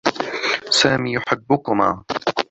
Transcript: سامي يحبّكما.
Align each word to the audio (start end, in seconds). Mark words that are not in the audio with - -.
سامي 0.69 1.13
يحبّكما. 1.13 2.03